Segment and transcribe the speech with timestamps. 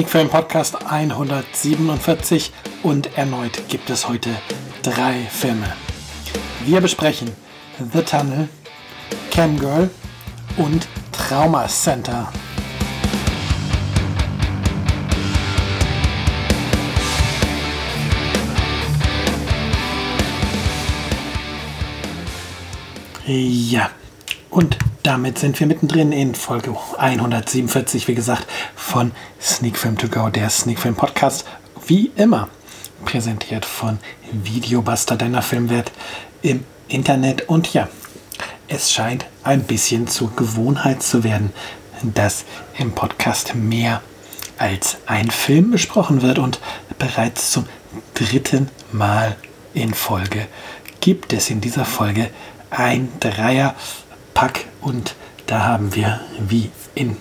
[0.00, 4.30] Sneak Film Podcast 147 und erneut gibt es heute
[4.82, 5.70] drei Filme.
[6.64, 7.30] Wir besprechen
[7.92, 8.48] The Tunnel,
[9.30, 9.90] Camgirl
[10.56, 12.32] und Trauma Center.
[23.26, 23.90] Ja,
[24.48, 30.28] und damit sind wir mittendrin in Folge 147, wie gesagt, von Sneak Film To Go,
[30.28, 31.46] der Sneak Film Podcast.
[31.86, 32.48] Wie immer
[33.04, 33.98] präsentiert von
[34.30, 35.90] Videobuster, deiner Filmwert
[36.42, 37.48] im Internet.
[37.48, 37.88] Und ja,
[38.68, 41.52] es scheint ein bisschen zur Gewohnheit zu werden,
[42.02, 42.44] dass
[42.78, 44.02] im Podcast mehr
[44.58, 46.38] als ein Film besprochen wird.
[46.38, 46.60] Und
[46.98, 47.66] bereits zum
[48.14, 49.36] dritten Mal
[49.72, 50.46] in Folge
[51.00, 52.28] gibt es in dieser Folge
[52.70, 53.74] ein Dreier
[54.40, 55.16] Pack und
[55.48, 57.18] da haben wir, wie im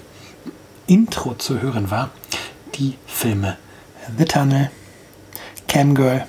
[0.88, 2.12] Intro zu hören war,
[2.76, 3.58] die Filme
[4.18, 4.72] The Tunnel,
[5.68, 6.26] Camgirl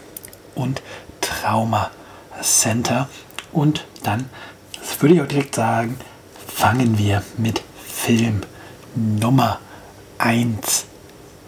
[0.57, 0.83] und
[1.21, 1.93] Trauma
[2.43, 3.09] Center.
[3.53, 4.29] Und dann,
[4.81, 5.97] das würde ich auch direkt sagen,
[6.49, 8.41] fangen wir mit Film
[8.97, 9.61] Nummer
[10.19, 10.87] 1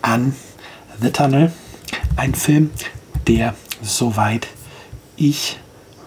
[0.03, 0.37] an.
[1.01, 1.53] The Tunnel,
[2.15, 2.71] ein Film,
[3.27, 4.47] der, soweit
[5.17, 5.59] ich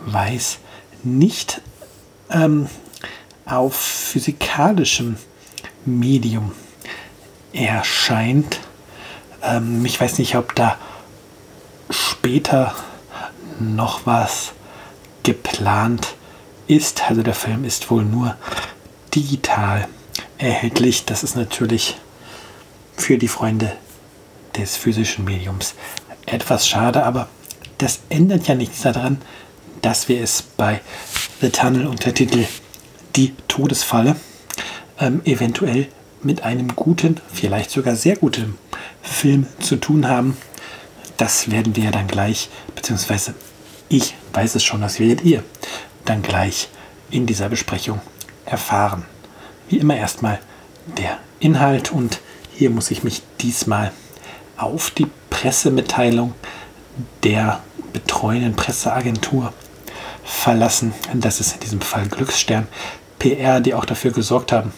[0.06, 0.60] weiß,
[1.04, 1.62] nicht
[2.30, 2.70] ähm,
[3.46, 5.18] auf physikalischem
[5.86, 6.52] Medium
[7.54, 8.60] erscheint.
[9.44, 10.78] Ähm, ich weiß nicht, ob da
[11.90, 12.76] später
[13.60, 14.54] noch was
[15.24, 16.16] geplant
[16.68, 17.04] ist.
[17.10, 18.36] Also der Film ist wohl nur
[19.14, 19.88] digital
[20.38, 21.06] erhältlich.
[21.06, 21.98] Das ist natürlich
[22.98, 23.72] für die Freunde
[24.58, 25.76] des physischen Mediums
[26.26, 27.28] etwas schade, aber
[27.78, 29.22] das ändert ja nichts daran,
[29.82, 30.82] dass wir es bei
[31.42, 32.46] The Tunnel Untertitel
[33.16, 34.16] die Todesfalle
[35.00, 35.88] ähm, eventuell
[36.22, 38.58] mit einem guten, vielleicht sogar sehr guten
[39.02, 40.38] Film zu tun haben.
[41.18, 43.34] Das werden wir dann gleich, beziehungsweise
[43.88, 45.44] ich weiß es schon, das werdet ihr
[46.06, 46.70] dann gleich
[47.12, 48.02] in dieser Besprechung
[48.46, 49.06] erfahren.
[49.70, 50.40] Wie immer erstmal
[50.98, 52.20] der Inhalt und
[52.54, 53.92] hier muss ich mich diesmal
[54.58, 56.34] auf die Pressemitteilung
[57.24, 57.62] der
[57.94, 59.54] betreuenden Presseagentur
[60.24, 60.94] verlassen.
[61.14, 62.68] Das ist in diesem Fall Glücksstern.
[63.20, 64.74] PR, die auch dafür gesorgt haben,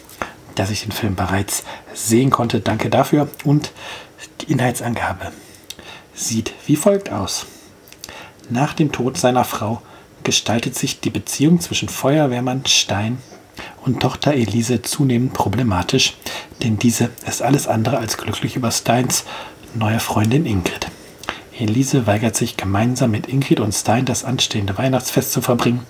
[0.54, 2.60] dass ich den Film bereits sehen konnte.
[2.60, 3.28] Danke dafür.
[3.44, 3.72] Und
[4.40, 5.32] die Inhaltsangabe
[6.14, 7.46] sieht wie folgt aus.
[8.50, 9.82] Nach dem Tod seiner Frau
[10.24, 13.18] gestaltet sich die Beziehung zwischen Feuerwehrmann Stein
[13.84, 16.16] und Tochter Elise zunehmend problematisch,
[16.62, 19.24] denn diese ist alles andere als glücklich über Steins
[19.74, 20.88] neue Freundin Ingrid.
[21.58, 25.84] Elise weigert sich gemeinsam mit Ingrid und Stein das anstehende Weihnachtsfest zu verbringen,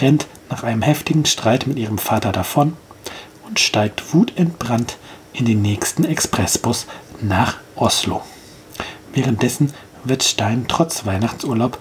[0.00, 2.76] rennt nach einem heftigen Streit mit ihrem Vater davon
[3.46, 4.96] und steigt wutentbrannt
[5.32, 6.86] in den nächsten Expressbus
[7.20, 8.22] nach Oslo.
[9.12, 9.72] Währenddessen
[10.04, 11.78] wird Stein trotz Weihnachtsurlaub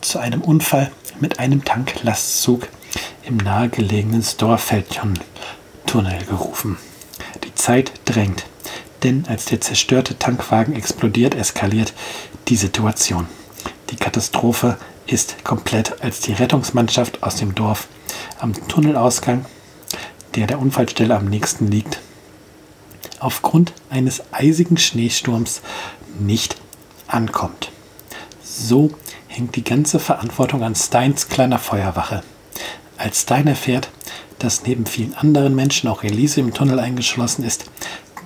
[0.00, 2.68] zu einem Unfall mit einem Tanklastzug
[3.22, 5.18] im nahegelegenen Storfeldtunnel
[6.28, 6.78] gerufen.
[7.44, 8.44] Die Zeit drängt,
[9.02, 11.92] denn als der zerstörte Tankwagen explodiert, eskaliert
[12.48, 13.26] die Situation.
[13.90, 14.76] Die Katastrophe
[15.08, 17.88] ist komplett, als die Rettungsmannschaft aus dem Dorf
[18.38, 19.46] am Tunnelausgang,
[20.34, 22.00] der der Unfallstelle am nächsten liegt,
[23.18, 25.62] aufgrund eines eisigen Schneesturms
[26.20, 26.56] nicht
[27.06, 27.72] ankommt.
[28.42, 28.90] So
[29.28, 32.22] hängt die ganze Verantwortung an Steins kleiner Feuerwache.
[32.98, 33.90] Als Stein erfährt,
[34.38, 37.64] dass neben vielen anderen Menschen auch Elise im Tunnel eingeschlossen ist,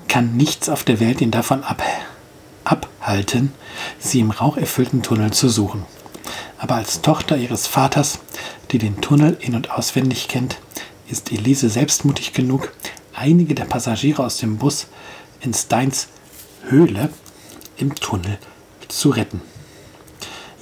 [0.09, 1.83] kann nichts auf der Welt ihn davon ab
[2.65, 3.53] abhalten,
[3.99, 5.85] sie im raucherfüllten Tunnel zu suchen
[6.63, 8.21] aber als Tochter ihres Vaters,
[8.71, 10.59] die den Tunnel in und auswendig kennt,
[11.11, 12.73] ist Elise selbstmutig genug,
[13.13, 14.87] einige der Passagiere aus dem Bus
[15.41, 16.07] in Steins
[16.69, 17.09] Höhle
[17.79, 18.39] im Tunnel
[18.87, 19.43] zu retten.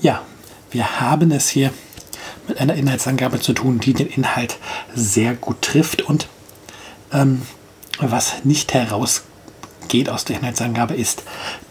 [0.00, 0.22] Ja,
[0.70, 1.70] wir haben es hier
[2.48, 4.56] mit einer Inhaltsangabe zu tun, die den Inhalt
[4.94, 6.28] sehr gut trifft und
[7.12, 7.42] ähm,
[7.98, 11.24] was nicht herausgeht aus der Inhaltsangabe ist,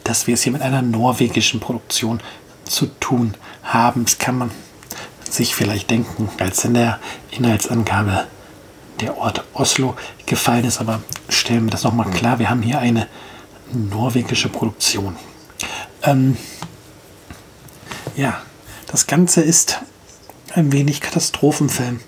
[0.03, 2.21] dass wir es hier mit einer norwegischen Produktion
[2.69, 4.05] zu tun haben.
[4.05, 4.51] Das kann man
[5.29, 6.99] sich vielleicht denken, als in der
[7.31, 8.27] Inhaltsangabe
[8.99, 9.95] der Ort Oslo
[10.25, 10.79] gefallen ist.
[10.79, 13.07] Aber stellen wir das nochmal klar, wir haben hier eine
[13.71, 15.15] norwegische Produktion.
[16.03, 16.37] Ähm,
[18.15, 18.41] ja,
[18.87, 19.79] das Ganze ist
[20.53, 21.99] ein wenig Katastrophenfilm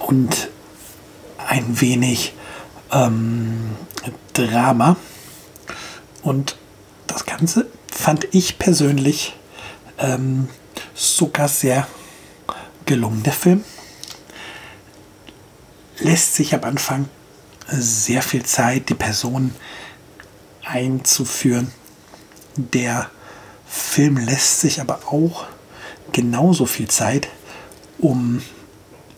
[0.00, 0.48] und
[1.46, 2.34] ein wenig
[2.90, 3.76] ähm,
[4.32, 4.96] Drama.
[6.22, 6.56] Und
[7.06, 9.34] das Ganze fand ich persönlich
[9.98, 10.48] ähm,
[10.94, 11.86] sogar sehr
[12.86, 13.22] gelungen.
[13.22, 13.64] Der Film
[15.98, 17.08] lässt sich am Anfang
[17.68, 19.54] sehr viel Zeit, die Person
[20.64, 21.72] einzuführen.
[22.56, 23.10] Der
[23.66, 25.46] Film lässt sich aber auch
[26.12, 27.28] genauso viel Zeit,
[27.98, 28.42] um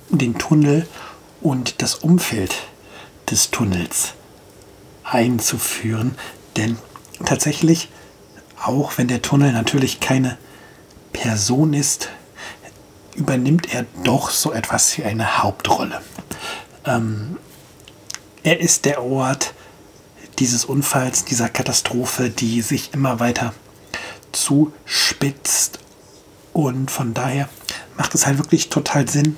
[0.09, 0.89] den Tunnel
[1.41, 2.55] und das Umfeld
[3.31, 4.15] des Tunnels
[5.05, 6.17] einzuführen.
[6.57, 6.77] Denn
[7.25, 7.89] tatsächlich,
[8.61, 10.37] auch wenn der Tunnel natürlich keine
[11.13, 12.09] Person ist,
[13.15, 16.01] übernimmt er doch so etwas wie eine Hauptrolle.
[16.85, 17.39] Ähm,
[18.43, 19.55] er ist der Ort
[20.39, 23.53] dieses Unfalls, dieser Katastrophe, die sich immer weiter
[24.33, 25.79] zuspitzt.
[26.53, 27.49] Und von daher
[27.97, 29.37] macht es halt wirklich total Sinn,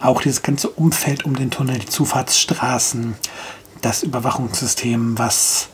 [0.00, 3.16] auch dieses ganze Umfeld um den Tunnel, die Zufahrtsstraßen,
[3.80, 5.68] das Überwachungssystem, was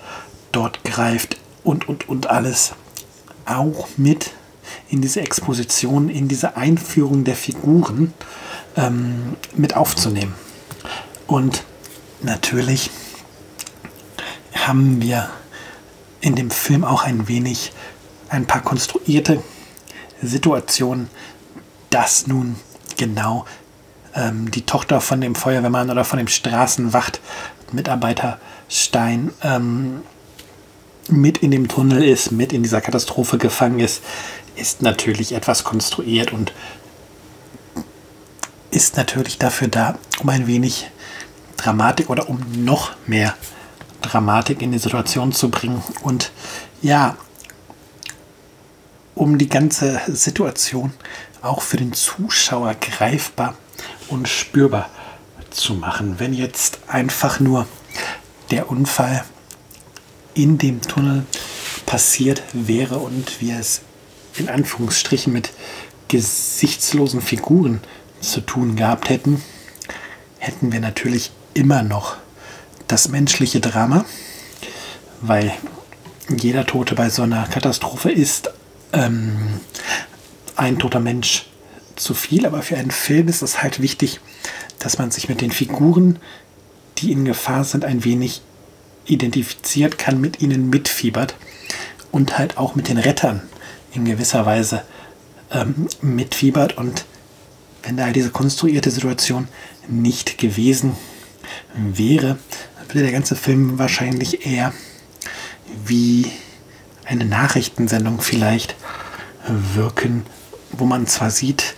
[0.53, 2.73] dort greift und, und, und alles
[3.45, 4.33] auch mit
[4.91, 8.13] in diese Exposition, in diese Einführung der Figuren
[8.77, 10.35] ähm, mit aufzunehmen.
[11.27, 11.65] Und
[12.23, 12.91] natürlich
[14.53, 15.31] haben wir
[16.21, 17.73] in dem Film auch ein wenig
[18.29, 19.41] ein paar konstruierte
[20.23, 21.09] Situationen,
[21.91, 22.57] dass nun
[22.97, 23.45] genau
[24.15, 28.39] ähm, die Tochter von dem Feuerwehrmann oder von dem Straßenwacht-Mitarbeiter
[28.69, 30.03] Stein ähm,
[31.09, 34.01] mit in dem Tunnel ist, mit in dieser Katastrophe gefangen ist,
[34.61, 36.53] ist natürlich etwas konstruiert und
[38.71, 40.91] ist natürlich dafür da, um ein wenig
[41.57, 43.35] Dramatik oder um noch mehr
[44.03, 46.31] Dramatik in die Situation zu bringen und
[46.83, 47.17] ja,
[49.15, 50.93] um die ganze Situation
[51.43, 53.55] auch für den Zuschauer greifbar
[54.09, 54.89] und spürbar
[55.51, 56.19] zu machen.
[56.19, 57.67] Wenn jetzt einfach nur
[58.51, 59.25] der Unfall
[60.35, 61.27] in dem Tunnel
[61.87, 63.83] passiert wäre und wir es
[64.41, 65.51] in Anführungsstrichen mit
[66.09, 67.81] gesichtslosen Figuren
[68.21, 69.43] zu tun gehabt hätten,
[70.39, 72.17] hätten wir natürlich immer noch
[72.89, 74.05] das menschliche Drama,
[75.21, 75.53] weil
[76.29, 78.51] jeder Tote bei so einer Katastrophe ist
[78.93, 79.61] ähm,
[80.57, 81.47] ein toter Mensch
[81.97, 84.21] zu viel, aber für einen Film ist es halt wichtig,
[84.79, 86.19] dass man sich mit den Figuren,
[86.99, 88.43] die in Gefahr sind, ein wenig
[89.07, 91.35] identifiziert kann, mit ihnen mitfiebert
[92.11, 93.43] und halt auch mit den Rettern
[93.93, 94.83] in gewisser Weise
[95.51, 96.77] ähm, mitfiebert.
[96.77, 97.05] Und
[97.83, 99.49] wenn da diese konstruierte Situation
[99.89, 100.97] nicht gewesen
[101.75, 102.39] wäre,
[102.89, 104.73] würde der ganze Film wahrscheinlich eher
[105.85, 106.27] wie
[107.05, 108.77] eine Nachrichtensendung vielleicht
[109.47, 110.27] wirken,
[110.73, 111.75] wo man zwar sieht,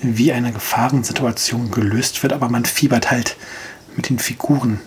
[0.00, 3.36] wie eine Gefahrensituation gelöst wird, aber man fiebert halt
[3.96, 4.80] mit den Figuren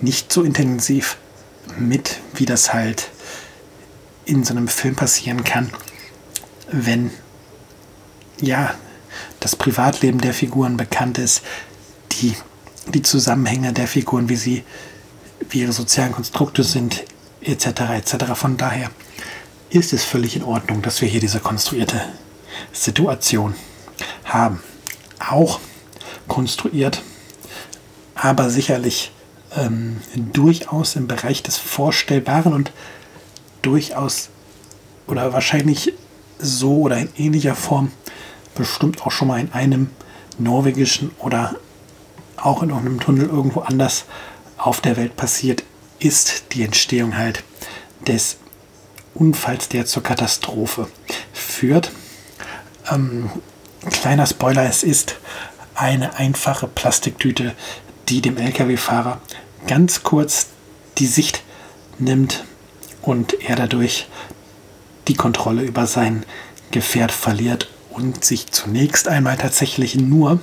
[0.00, 1.16] nicht so intensiv
[1.78, 3.10] mit, wie das halt
[4.24, 5.70] in so einem Film passieren kann,
[6.72, 7.10] wenn
[8.40, 8.74] ja
[9.40, 11.42] das Privatleben der Figuren bekannt ist,
[12.12, 12.34] die,
[12.88, 14.64] die Zusammenhänge der Figuren, wie sie,
[15.48, 17.04] wie ihre sozialen Konstrukte sind,
[17.40, 17.66] etc.
[17.96, 18.16] etc.
[18.34, 18.90] Von daher
[19.70, 22.00] ist es völlig in Ordnung, dass wir hier diese konstruierte
[22.72, 23.54] Situation
[24.24, 24.60] haben.
[25.18, 25.60] Auch
[26.28, 27.02] konstruiert,
[28.14, 29.12] aber sicherlich
[29.56, 32.72] ähm, durchaus im Bereich des Vorstellbaren und
[33.62, 34.30] durchaus
[35.06, 35.92] oder wahrscheinlich
[36.40, 37.92] so oder in ähnlicher Form
[38.54, 39.90] bestimmt auch schon mal in einem
[40.38, 41.56] norwegischen oder
[42.36, 44.04] auch in einem Tunnel irgendwo anders
[44.56, 45.64] auf der Welt passiert
[45.98, 47.44] ist, die Entstehung halt
[48.06, 48.38] des
[49.14, 50.88] Unfalls, der zur Katastrophe
[51.32, 51.90] führt.
[52.90, 53.30] Ähm,
[53.90, 55.16] kleiner Spoiler, es ist
[55.74, 57.54] eine einfache Plastiktüte,
[58.08, 59.20] die dem Lkw-Fahrer
[59.66, 60.48] ganz kurz
[60.98, 61.42] die Sicht
[61.98, 62.44] nimmt
[63.02, 64.08] und er dadurch
[65.10, 66.24] die Kontrolle über sein
[66.70, 70.38] Gefährt verliert und sich zunächst einmal tatsächlich nur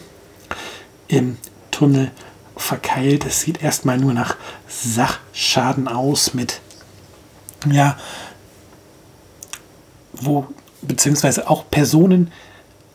[1.07, 1.37] im
[1.71, 2.11] Tunnel
[2.57, 3.25] verkeilt.
[3.25, 4.35] Es sieht erstmal nur nach
[4.67, 6.59] Sachschaden aus mit
[7.71, 7.97] ja,
[10.11, 10.47] wo
[10.81, 12.31] beziehungsweise auch Personen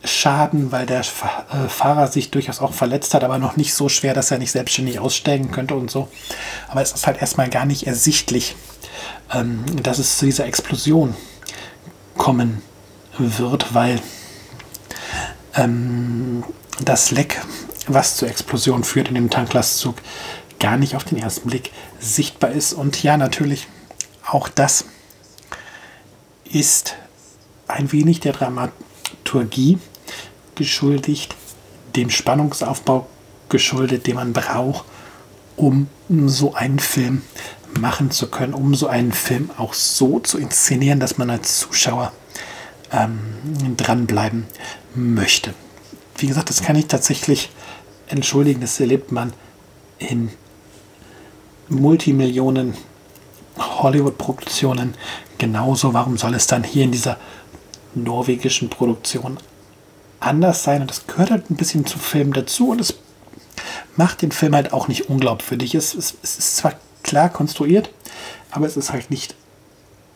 [0.05, 4.13] Schaden, weil der äh, Fahrer sich durchaus auch verletzt hat, aber noch nicht so schwer,
[4.13, 6.09] dass er nicht selbstständig aussteigen könnte und so.
[6.67, 8.57] Aber es ist halt erstmal gar nicht ersichtlich,
[9.33, 11.15] ähm, dass es zu dieser Explosion
[12.17, 12.61] kommen
[13.17, 13.99] wird, weil
[15.55, 16.43] ähm,
[16.83, 17.41] das Leck,
[17.87, 19.95] was zur Explosion führt in dem Tanklastzug,
[20.59, 22.73] gar nicht auf den ersten Blick sichtbar ist.
[22.73, 23.67] Und ja, natürlich,
[24.25, 24.85] auch das
[26.45, 26.95] ist
[27.67, 29.77] ein wenig der Dramaturgie
[30.55, 31.35] geschuldigt,
[31.95, 33.07] dem Spannungsaufbau
[33.49, 34.85] geschuldet, den man braucht,
[35.55, 37.21] um so einen Film
[37.79, 42.11] machen zu können, um so einen Film auch so zu inszenieren, dass man als Zuschauer
[42.91, 43.19] ähm,
[43.77, 44.45] dranbleiben
[44.95, 45.53] möchte.
[46.17, 47.49] Wie gesagt, das kann ich tatsächlich
[48.07, 49.33] entschuldigen, das erlebt man
[49.97, 50.29] in
[51.69, 52.75] Multimillionen
[53.57, 54.93] Hollywood-Produktionen
[55.37, 55.93] genauso.
[55.93, 57.17] Warum soll es dann hier in dieser
[57.95, 59.37] norwegischen Produktion
[60.19, 60.81] anders sein?
[60.81, 62.95] Und das gehört halt ein bisschen zum Film dazu und es
[63.95, 65.75] macht den Film halt auch nicht unglaubwürdig.
[65.75, 66.73] Es, es, es ist zwar
[67.13, 67.91] klar konstruiert,
[68.49, 69.35] aber es ist halt nicht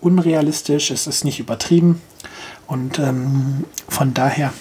[0.02, 2.02] unrealistisch, es ist nicht übertrieben
[2.66, 4.52] und ähm, von daher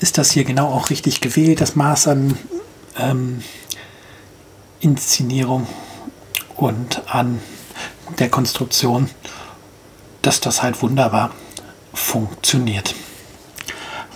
[0.00, 2.38] ist das hier genau auch richtig gewählt, das Maß an
[2.98, 3.42] ähm,
[4.80, 5.66] Inszenierung
[6.56, 7.38] und an
[8.18, 9.10] der Konstruktion,
[10.22, 11.32] dass das halt wunderbar
[11.92, 12.94] funktioniert.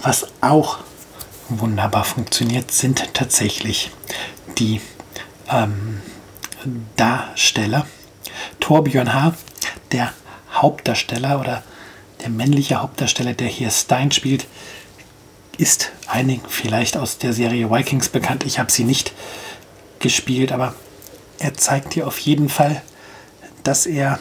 [0.01, 0.79] Was auch
[1.51, 3.91] wunderbar funktioniert, sind tatsächlich
[4.57, 4.81] die
[5.51, 6.01] ähm,
[6.97, 7.87] Darsteller.
[8.61, 9.35] Torbjörn H.,
[9.93, 10.13] der
[10.53, 11.63] Hauptdarsteller oder
[12.21, 14.47] der männliche Hauptdarsteller, der hier Stein spielt,
[15.59, 18.45] ist einigen vielleicht aus der Serie Vikings bekannt.
[18.45, 19.13] Ich habe sie nicht
[19.99, 20.75] gespielt, aber
[21.39, 22.83] er zeigt dir auf jeden Fall,
[23.63, 24.19] dass er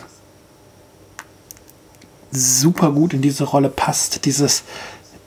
[2.32, 4.26] super gut in diese Rolle passt.
[4.26, 4.64] Dieses,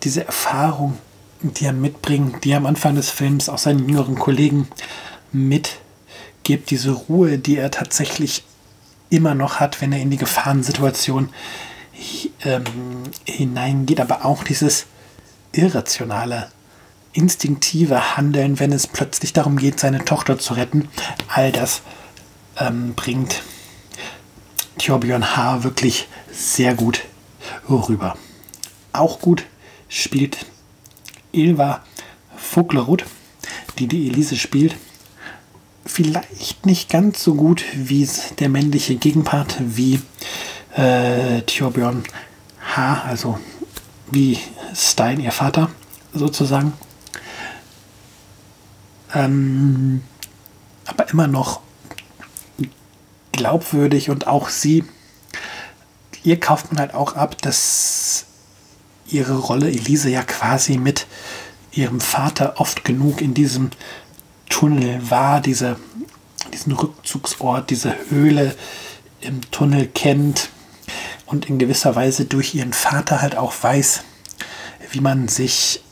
[0.02, 0.98] diese Erfahrung,
[1.42, 4.68] die er mitbringt, die er am Anfang des Films auch seinen jüngeren Kollegen
[6.42, 8.42] mitgibt, diese Ruhe, die er tatsächlich
[9.10, 11.28] immer noch hat, wenn er in die Gefahrensituation
[12.44, 12.64] ähm,
[13.24, 14.86] hineingeht, aber auch dieses
[15.52, 16.48] irrationale,
[17.12, 20.88] instinktive Handeln, wenn es plötzlich darum geht, seine Tochter zu retten,
[21.28, 21.82] all das
[22.58, 23.42] ähm, bringt
[24.78, 25.62] Thorbjörn H.
[25.62, 27.02] wirklich sehr gut
[27.68, 28.16] rüber.
[28.92, 29.44] Auch gut
[29.88, 30.46] spielt
[31.30, 31.84] Ilva
[32.36, 33.04] Voglerud,
[33.78, 34.74] die die Elise spielt.
[35.84, 38.08] Vielleicht nicht ganz so gut wie
[38.38, 40.00] der männliche Gegenpart, wie
[40.76, 42.04] äh, Thorbjörn
[42.74, 43.38] H., also
[44.10, 44.38] wie
[44.74, 45.70] Stein, ihr Vater,
[46.14, 46.72] sozusagen.
[49.14, 50.02] Ähm,
[50.86, 51.60] aber immer noch
[53.32, 54.84] glaubwürdig und auch sie,
[56.22, 58.26] ihr kauft man halt auch ab, dass
[59.06, 61.06] ihre Rolle Elise ja quasi mit
[61.72, 63.70] ihrem Vater oft genug in diesem
[64.62, 65.74] Tunnel war, diese,
[66.52, 68.54] diesen Rückzugsort, diese Höhle
[69.20, 70.50] im Tunnel kennt
[71.26, 74.04] und in gewisser Weise durch ihren Vater halt auch weiß,
[74.92, 75.82] wie man sich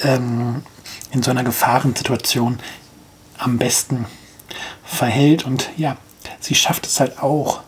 [0.00, 0.62] ähm,
[1.10, 2.58] in so einer Gefahrensituation
[3.38, 4.04] am besten
[4.84, 5.46] verhält.
[5.46, 5.96] Und ja,
[6.38, 7.62] sie schafft es halt auch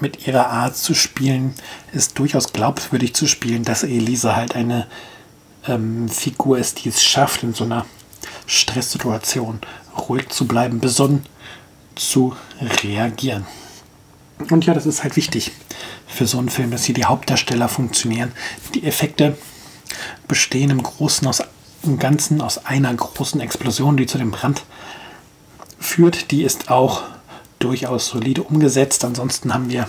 [0.00, 1.54] mit ihrer Art zu spielen,
[1.92, 4.88] ist durchaus glaubwürdig zu spielen, dass Elisa halt eine
[5.68, 7.86] ähm, Figur ist, die es schafft, in so einer
[8.46, 9.60] Stresssituation
[9.96, 11.26] ruhig zu bleiben, besonnen
[11.94, 12.34] zu
[12.82, 13.46] reagieren.
[14.50, 15.52] Und ja, das ist halt wichtig
[16.06, 18.32] für so einen Film, dass hier die Hauptdarsteller funktionieren.
[18.74, 19.36] Die Effekte
[20.28, 21.42] bestehen im Großen aus
[21.84, 24.64] im Ganzen aus einer großen Explosion, die zu dem Brand
[25.78, 26.30] führt.
[26.30, 27.02] Die ist auch
[27.58, 29.04] durchaus solide umgesetzt.
[29.04, 29.86] Ansonsten haben wir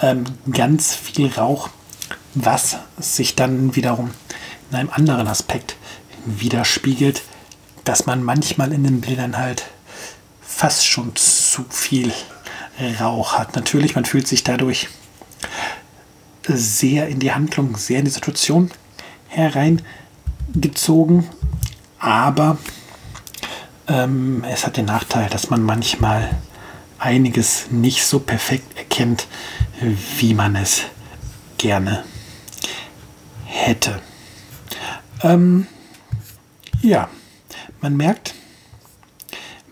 [0.00, 1.70] ähm, ganz viel Rauch,
[2.34, 4.10] was sich dann wiederum
[4.70, 5.76] in einem anderen Aspekt
[6.26, 7.22] widerspiegelt,
[7.84, 9.64] dass man manchmal in den Bildern halt
[10.40, 12.12] fast schon zu viel
[13.00, 13.54] Rauch hat.
[13.54, 14.88] Natürlich, man fühlt sich dadurch
[16.46, 18.70] sehr in die Handlung, sehr in die Situation
[19.28, 21.28] hereingezogen,
[21.98, 22.58] aber
[23.88, 26.30] ähm, es hat den Nachteil, dass man manchmal
[26.98, 29.26] einiges nicht so perfekt erkennt,
[30.18, 30.82] wie man es
[31.58, 32.04] gerne
[33.44, 34.00] hätte.
[35.22, 35.66] Ähm,
[36.82, 37.08] ja,
[37.84, 38.34] man merkt,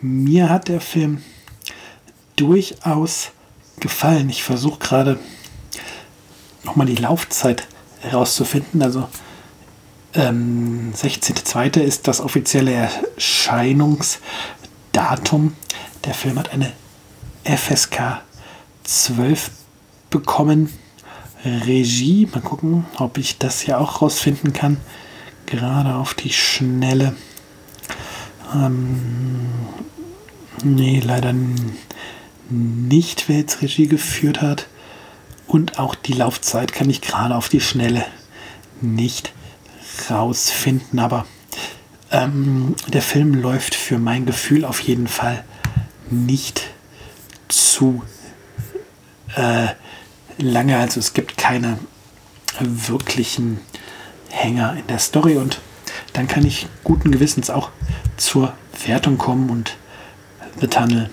[0.02, 1.22] mir hat der Film
[2.36, 3.30] durchaus
[3.80, 4.28] gefallen.
[4.28, 5.18] Ich versuche gerade
[6.62, 7.66] nochmal die Laufzeit
[8.00, 8.82] herauszufinden.
[8.82, 9.08] Also
[10.12, 11.80] ähm, 16.02.
[11.80, 15.56] ist das offizielle Erscheinungsdatum.
[16.04, 16.70] Der Film hat eine
[17.44, 18.20] FSK
[18.84, 19.50] 12
[20.10, 20.70] bekommen.
[21.46, 24.76] Regie, mal gucken, ob ich das hier auch rausfinden kann.
[25.46, 27.14] Gerade auf die Schnelle.
[28.54, 29.48] Ähm,
[30.62, 31.34] nee, leider
[32.48, 34.66] nicht, wer jetzt Regie geführt hat.
[35.46, 38.04] Und auch die Laufzeit kann ich gerade auf die Schnelle
[38.80, 39.32] nicht
[40.10, 41.26] rausfinden, aber
[42.10, 45.44] ähm, der Film läuft für mein Gefühl auf jeden Fall
[46.10, 46.62] nicht
[47.48, 48.02] zu
[49.34, 49.68] äh,
[50.38, 50.78] lange.
[50.78, 51.78] Also es gibt keine
[52.60, 53.60] wirklichen
[54.30, 55.60] Hänger in der Story und
[56.12, 57.70] dann kann ich guten Gewissens auch
[58.16, 58.54] zur
[58.86, 59.76] Wertung kommen und
[60.60, 61.10] The Tunnel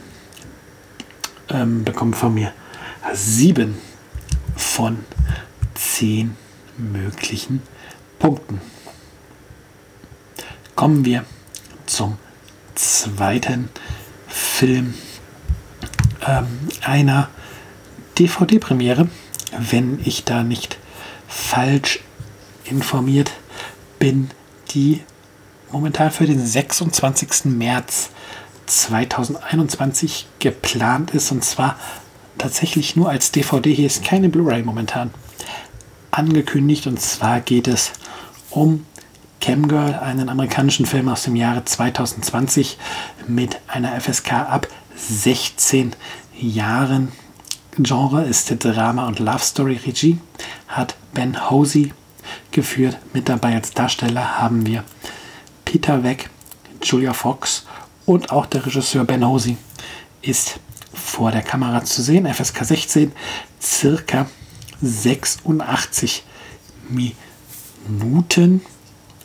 [1.50, 2.54] ähm, bekommt von mir
[3.14, 3.78] sieben
[4.56, 5.00] von
[5.74, 6.36] zehn
[6.78, 7.62] möglichen
[8.20, 8.62] Punkten.
[10.76, 11.26] Kommen wir
[11.86, 12.18] zum
[12.76, 13.70] zweiten
[14.28, 14.94] Film
[16.26, 16.48] ähm,
[16.82, 17.30] einer
[18.18, 19.10] DVD-Premiere,
[19.58, 20.78] wenn ich da nicht
[21.28, 22.00] falsch
[22.66, 23.32] informiert
[23.98, 24.30] bin,
[24.72, 25.02] die
[25.72, 27.46] momentan für den 26.
[27.46, 28.10] März
[28.66, 31.78] 2021 geplant ist und zwar
[32.38, 33.74] tatsächlich nur als DVD.
[33.74, 35.12] Hier ist keine Blu-ray momentan
[36.12, 37.92] angekündigt und zwar geht es
[38.50, 38.86] um
[39.42, 42.78] Camgirl, einen amerikanischen Film aus dem Jahre 2020
[43.28, 45.94] mit einer FSK ab 16
[46.38, 47.12] Jahren.
[47.78, 49.80] Genre ist Drama und Love Story.
[49.86, 50.20] Regie
[50.68, 51.94] hat Ben Hosey
[52.52, 52.98] geführt.
[53.14, 54.84] Mit dabei als Darsteller haben wir
[55.66, 56.30] Peter Weck,
[56.82, 57.66] Julia Fox
[58.06, 59.58] und auch der Regisseur Ben Hosey
[60.22, 60.60] ist
[60.94, 62.32] vor der Kamera zu sehen.
[62.32, 63.12] FSK 16,
[63.62, 64.28] circa
[64.82, 66.24] 86
[66.90, 68.62] Minuten.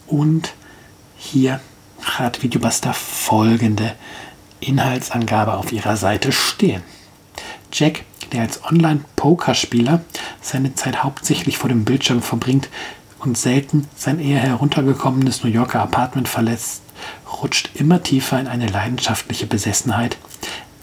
[0.06, 0.52] Und
[1.16, 1.60] hier
[2.02, 3.94] hat Videobuster folgende
[4.60, 6.82] Inhaltsangabe auf ihrer Seite stehen.
[7.74, 10.00] Jack, der als Online-Pokerspieler
[10.40, 12.68] seine Zeit hauptsächlich vor dem Bildschirm verbringt
[13.18, 16.82] und selten sein eher heruntergekommenes New Yorker Apartment verlässt,
[17.42, 20.16] rutscht immer tiefer in eine leidenschaftliche Besessenheit,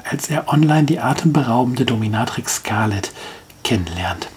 [0.04, 3.14] als er online die atemberaubende Dominatrix Scarlett
[3.64, 4.28] kennenlernt.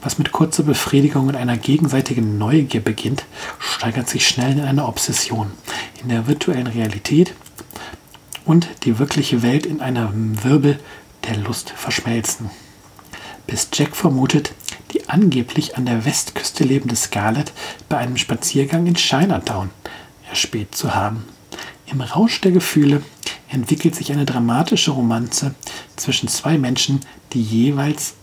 [0.00, 3.24] Was mit kurzer Befriedigung und einer gegenseitigen Neugier beginnt,
[3.58, 5.50] steigert sich schnell in eine Obsession.
[6.00, 7.34] In der virtuellen Realität
[8.44, 10.78] und die wirkliche Welt in einem Wirbel
[11.26, 12.50] der Lust verschmelzen.
[13.46, 14.52] Bis Jack vermutet,
[14.92, 17.52] die angeblich an der Westküste lebende Scarlett
[17.88, 19.70] bei einem Spaziergang in Chinatown
[20.28, 21.24] erspäht zu haben.
[21.86, 23.02] Im Rausch der Gefühle
[23.48, 25.54] entwickelt sich eine dramatische Romanze
[25.96, 27.00] zwischen zwei Menschen,
[27.32, 28.14] die jeweils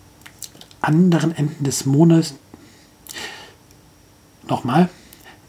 [0.81, 2.35] anderen Enden des Monats
[4.47, 4.89] nochmal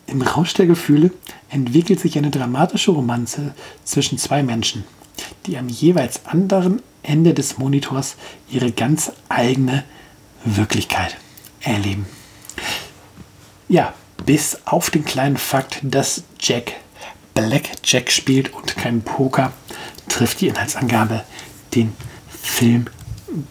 [0.06, 1.10] im Rausch der Gefühle
[1.48, 4.84] entwickelt sich eine dramatische Romanze zwischen zwei Menschen,
[5.46, 8.16] die am jeweils anderen Ende des Monitors
[8.48, 9.84] ihre ganz eigene
[10.44, 11.16] Wirklichkeit
[11.60, 12.06] erleben.
[13.68, 16.74] Ja, bis auf den kleinen Fakt, dass Jack
[17.34, 19.52] Blackjack spielt und kein Poker,
[20.08, 21.24] trifft die Inhaltsangabe
[21.74, 21.92] den
[22.28, 22.86] Film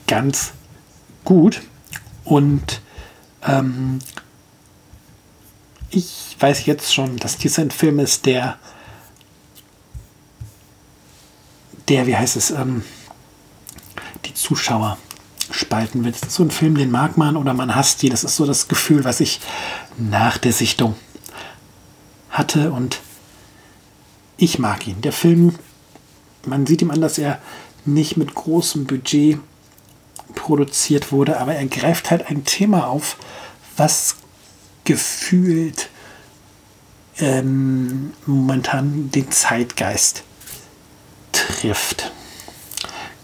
[0.07, 0.51] ganz
[1.23, 1.61] gut.
[2.23, 2.81] Und
[3.47, 3.99] ähm,
[5.89, 8.57] ich weiß jetzt schon, dass dies ein Film ist, der,
[11.87, 12.83] der, wie heißt es, ähm,
[14.25, 14.97] die Zuschauer
[15.49, 16.15] spalten wird.
[16.15, 18.09] Das ist so ein Film, den mag man oder man hasst die.
[18.09, 19.41] Das ist so das Gefühl, was ich
[19.97, 20.95] nach der Sichtung
[22.29, 22.99] hatte und
[24.37, 25.01] ich mag ihn.
[25.01, 25.55] Der Film,
[26.45, 27.39] man sieht ihm an, dass er
[27.85, 29.39] nicht mit großem Budget
[30.35, 33.17] produziert wurde, aber er greift halt ein Thema auf,
[33.75, 34.15] was
[34.83, 35.89] gefühlt
[37.19, 40.23] ähm, momentan den Zeitgeist
[41.47, 42.11] trifft.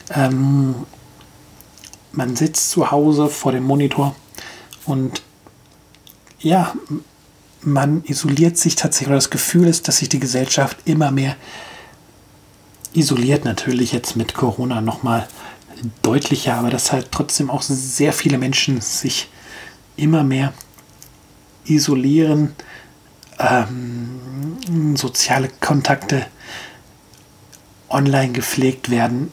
[0.09, 0.75] Ähm,
[2.11, 4.15] man sitzt zu Hause vor dem Monitor
[4.85, 5.21] und
[6.39, 6.73] ja,
[7.61, 11.35] man isoliert sich tatsächlich, oder das Gefühl ist, dass sich die Gesellschaft immer mehr
[12.93, 15.27] isoliert, natürlich jetzt mit Corona nochmal
[16.01, 19.29] deutlicher, aber dass halt trotzdem auch sehr viele Menschen sich
[19.95, 20.53] immer mehr
[21.65, 22.55] isolieren,
[23.39, 26.25] ähm, soziale Kontakte
[27.89, 29.31] online gepflegt werden,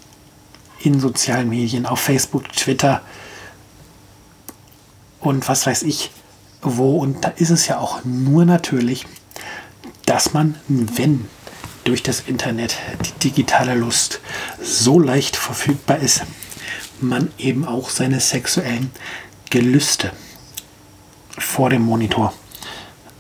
[0.80, 3.00] in sozialen Medien, auf Facebook, Twitter
[5.20, 6.10] und was weiß ich
[6.62, 6.98] wo.
[6.98, 9.06] Und da ist es ja auch nur natürlich,
[10.06, 11.28] dass man, wenn
[11.84, 14.20] durch das Internet die digitale Lust
[14.60, 16.22] so leicht verfügbar ist,
[17.00, 18.90] man eben auch seine sexuellen
[19.50, 20.12] Gelüste
[21.38, 22.32] vor dem Monitor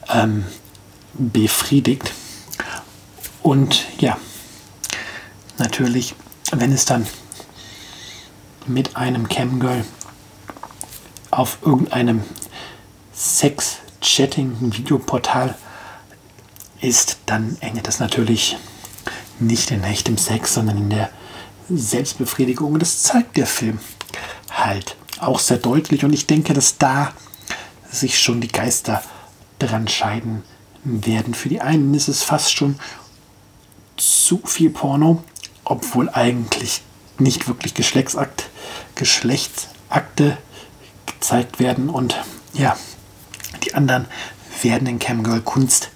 [0.08, 0.44] ähm,
[1.14, 2.12] befriedigt.
[3.42, 4.16] Und ja,
[5.58, 6.14] natürlich,
[6.52, 7.06] wenn es dann
[8.66, 9.84] mit einem Camgirl
[11.30, 12.24] auf irgendeinem
[13.12, 15.54] Sex-Chatting-Videoportal
[16.80, 18.56] ist, dann endet das natürlich
[19.38, 21.10] nicht in echtem Sex, sondern in der
[21.68, 22.76] Selbstbefriedigung.
[22.78, 23.78] Das zeigt der Film
[24.50, 26.04] halt auch sehr deutlich.
[26.04, 27.12] Und ich denke, dass da
[27.90, 29.02] sich schon die Geister
[29.58, 30.42] dran scheiden
[30.84, 31.34] werden.
[31.34, 32.78] Für die einen ist es fast schon
[33.96, 35.22] zu viel Porno,
[35.64, 36.82] obwohl eigentlich
[37.18, 38.50] nicht wirklich Geschlechtsakt,
[38.94, 40.36] Geschlechtsakte
[41.06, 41.88] gezeigt werden.
[41.88, 42.16] Und
[42.52, 42.76] ja,
[43.64, 44.06] die anderen
[44.62, 45.90] werden in Camgirl Kunst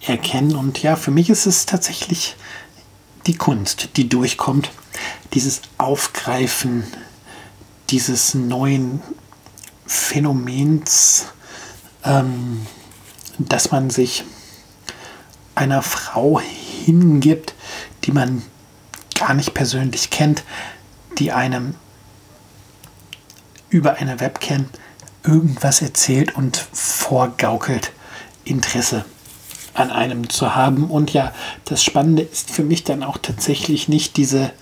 [0.00, 0.56] erkennen.
[0.56, 2.36] Und ja, für mich ist es tatsächlich
[3.26, 4.70] die Kunst, die durchkommt.
[5.34, 6.84] Dieses Aufgreifen
[7.90, 9.00] dieses neuen
[9.86, 11.26] Phänomens,
[12.04, 12.66] ähm,
[13.38, 14.24] dass man sich
[15.54, 17.54] einer Frau hingibt,
[18.04, 18.42] die man
[19.18, 20.44] gar nicht persönlich kennt,
[21.18, 21.74] die einem
[23.70, 24.66] über eine Webcam
[25.24, 27.92] irgendwas erzählt und vorgaukelt,
[28.44, 29.04] Interesse
[29.74, 30.90] an einem zu haben.
[30.90, 31.32] Und ja,
[31.66, 34.52] das Spannende ist für mich dann auch tatsächlich nicht diese,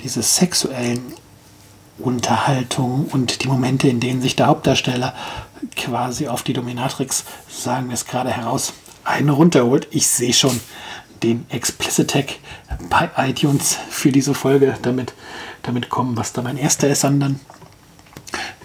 [0.00, 1.14] diese sexuellen
[1.98, 5.14] Unterhaltungen und die Momente, in denen sich der Hauptdarsteller
[5.74, 9.88] quasi auf die Dominatrix, sagen wir es gerade heraus, eine runterholt.
[9.90, 10.60] Ich sehe schon
[11.22, 12.34] den Explicit Tag
[12.90, 15.14] bei iTunes für diese Folge damit,
[15.62, 17.40] damit kommen, was da mein erster ist, sondern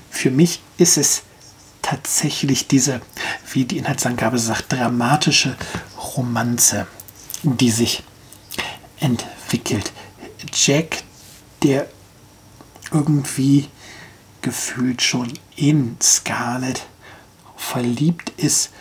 [0.09, 1.23] für mich ist es
[1.81, 3.01] tatsächlich diese,
[3.51, 5.57] wie die Inhaltsangabe sagt, dramatische
[6.15, 6.87] Romanze,
[7.43, 8.03] die sich
[8.99, 9.91] entwickelt.
[10.53, 11.03] Jack,
[11.63, 11.87] der
[12.91, 13.69] irgendwie
[14.41, 16.85] gefühlt schon in Scarlett
[17.55, 18.71] verliebt ist,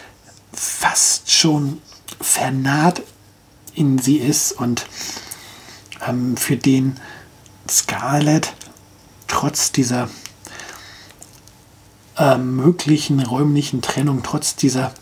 [0.53, 1.81] fast schon
[2.21, 3.03] vernaht
[3.75, 4.87] in sie ist und
[6.07, 6.97] ähm, für den
[7.69, 8.55] Scarlett
[9.27, 10.09] trotz dieser
[12.17, 14.93] äh, möglichen räumlichen Trennung, trotz dieser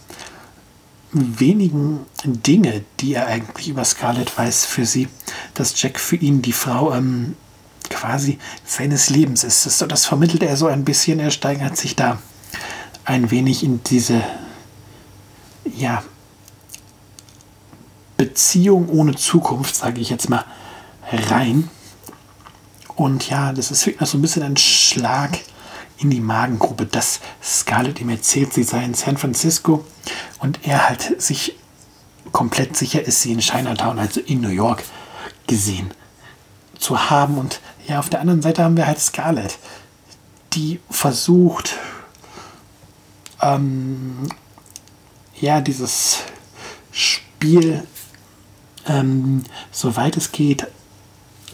[1.13, 5.09] wenigen Dinge, die er eigentlich über Scarlett weiß für sie,
[5.55, 7.35] dass Jack für ihn die Frau ähm,
[7.89, 9.65] quasi seines Lebens ist.
[9.65, 12.19] Das, das vermittelt er so ein bisschen, er steigert sich da
[13.05, 14.23] ein wenig in diese
[15.77, 16.03] ja,
[18.19, 20.45] Beziehung ohne Zukunft, sage ich jetzt mal,
[21.11, 21.71] rein.
[22.97, 25.39] Und ja, das ist wirklich so ein bisschen ein Schlag
[25.99, 29.85] in die Magengruppe, dass Scarlett ihm erzählt, sie sei in San Francisco
[30.41, 31.57] und er halt sich
[32.33, 34.85] komplett sicher ist, sie in Chinatown, also in New York,
[35.47, 35.93] gesehen
[36.79, 37.39] zu haben.
[37.39, 39.59] Und ja, auf der anderen Seite haben wir halt Scarlett,
[40.53, 41.77] die versucht,
[43.41, 44.29] ähm,
[45.41, 46.19] ja, dieses
[46.91, 47.87] Spiel,
[48.89, 50.67] ähm, soweit es geht,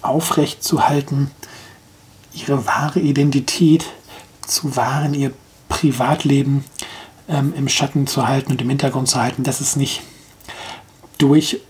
[0.02, 1.30] aufrecht zu halten,
[2.32, 3.86] ihre wahre Identität
[4.46, 5.32] zu wahren, ihr
[5.68, 6.64] Privatleben
[7.28, 10.02] ähm, im Schatten zu halten und im Hintergrund zu halten, dass es nicht
[11.18, 11.62] durchflutscht,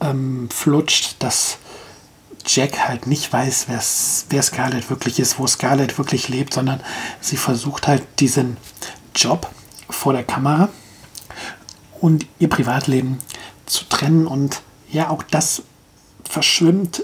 [0.00, 1.58] ähm, dass
[2.46, 3.66] Jack halt nicht weiß,
[4.28, 6.80] wer Scarlett wirklich ist, wo Scarlett wirklich lebt, sondern
[7.20, 8.58] sie versucht halt diesen
[9.14, 9.50] Job
[9.88, 10.68] vor der Kamera
[12.00, 13.18] und ihr Privatleben
[13.64, 14.26] zu trennen.
[14.26, 14.60] Und
[14.94, 15.62] ja, auch das
[16.22, 17.02] verschwimmt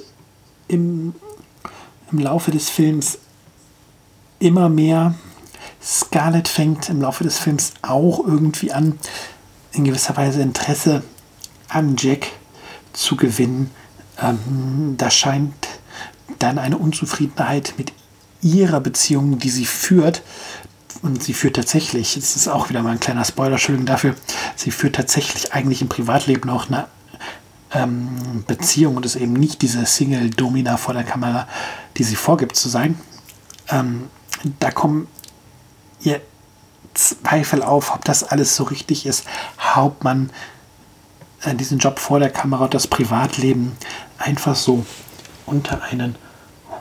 [0.68, 1.14] im,
[2.10, 3.18] im Laufe des Films
[4.38, 5.14] immer mehr.
[5.82, 8.98] Scarlett fängt im Laufe des Films auch irgendwie an,
[9.72, 11.02] in gewisser Weise Interesse
[11.68, 12.28] an Jack
[12.92, 13.70] zu gewinnen.
[14.22, 15.68] Ähm, da scheint
[16.38, 17.92] dann eine Unzufriedenheit mit
[18.40, 20.22] ihrer Beziehung, die sie führt,
[21.02, 24.14] und sie führt tatsächlich, es ist auch wieder mal ein kleiner Spoiler, Entschuldigung dafür,
[24.54, 26.88] sie führt tatsächlich eigentlich im Privatleben noch eine
[27.72, 31.46] ähm, Beziehung und ist eben nicht diese Single-Domina vor der Kamera,
[31.96, 32.98] die sie vorgibt zu sein.
[33.68, 34.08] Ähm,
[34.58, 35.06] da kommen
[36.00, 36.20] ihr
[36.94, 39.24] Zweifel auf, ob das alles so richtig ist.
[39.58, 40.30] Hauptmann
[41.42, 43.72] äh, diesen Job vor der Kamera und das Privatleben
[44.18, 44.84] einfach so
[45.46, 46.16] unter einen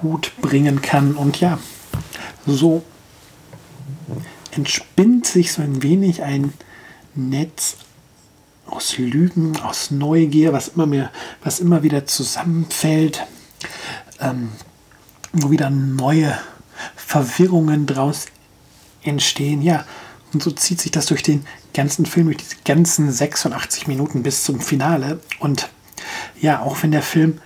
[0.02, 1.16] Hut bringen kann.
[1.16, 1.60] Und ja,
[2.46, 2.84] so
[4.52, 6.54] entspinnt sich so ein wenig ein
[7.16, 7.78] Netz
[8.70, 11.12] aus Lügen, aus Neugier, was immer, mehr,
[11.44, 13.26] was immer wieder zusammenfällt,
[14.20, 14.50] ähm,
[15.34, 16.38] wo wieder neue
[16.96, 18.28] Verwirrungen draus
[19.04, 19.62] entstehen.
[19.62, 19.86] Ja,
[20.34, 24.44] und so zieht sich das durch den ganzen Film, durch diese ganzen 86 Minuten bis
[24.44, 25.20] zum Finale.
[25.40, 25.70] Und
[26.40, 27.40] ja, auch wenn der Film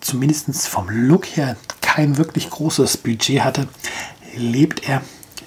[0.00, 3.68] zumindest vom Look her kein wirklich großes Budget hatte,
[4.36, 5.02] lebt er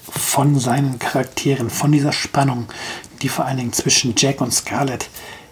[0.09, 2.67] von seinen Charakteren, von dieser Spannung,
[3.21, 5.09] die vor allen Dingen zwischen Jack und Scarlett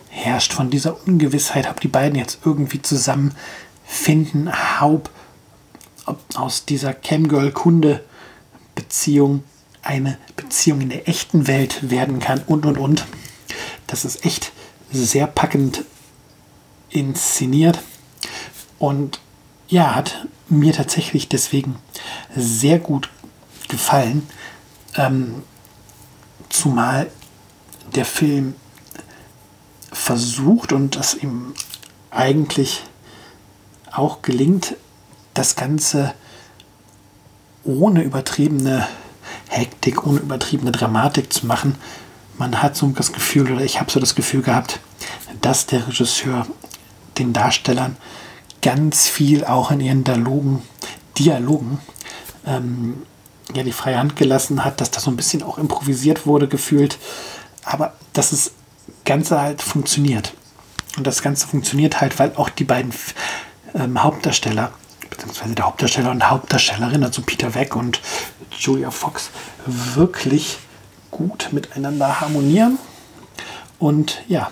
[0.09, 4.51] herrscht, von dieser Ungewissheit, ob die beiden jetzt irgendwie zusammenfinden,
[4.81, 5.09] ob
[6.35, 9.43] aus dieser Camgirl-Kunde-Beziehung
[9.83, 13.05] eine Beziehung in der echten Welt werden kann und und und.
[13.87, 14.51] Das ist echt
[14.91, 15.85] sehr packend
[16.89, 17.79] inszeniert
[18.79, 19.19] und
[19.67, 21.75] ja, hat mir tatsächlich deswegen
[22.35, 23.09] sehr gut
[23.67, 24.27] gefallen.
[24.95, 25.43] Ähm,
[26.49, 27.11] zumal
[27.97, 28.55] der Film
[29.91, 31.53] versucht und das ihm
[32.11, 32.83] eigentlich
[33.91, 34.75] auch gelingt,
[35.33, 36.13] das Ganze
[37.63, 38.87] ohne übertriebene
[39.49, 41.75] Hektik, ohne übertriebene Dramatik zu machen.
[42.37, 44.79] Man hat so das Gefühl, oder ich habe so das Gefühl gehabt,
[45.41, 46.45] dass der Regisseur
[47.17, 47.97] den Darstellern
[48.61, 50.61] ganz viel auch in ihren Dialogen,
[51.17, 51.79] Dialogen
[52.45, 53.01] ähm,
[53.55, 56.97] ja, die freie Hand gelassen hat, dass das so ein bisschen auch improvisiert wurde, gefühlt.
[57.67, 58.51] Aber dass das
[59.03, 60.33] Ganze halt funktioniert.
[60.95, 62.93] Und das Ganze funktioniert halt, weil auch die beiden
[63.75, 64.71] ähm, Hauptdarsteller,
[65.09, 68.01] beziehungsweise der Hauptdarsteller und Hauptdarstellerin, also Peter Weck und
[68.57, 69.29] Julia Fox,
[69.65, 70.57] wirklich
[71.11, 72.79] gut miteinander harmonieren.
[73.79, 74.49] Und ja,